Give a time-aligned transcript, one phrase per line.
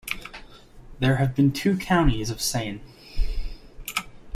[0.97, 2.79] There have been two Counties of Sayn.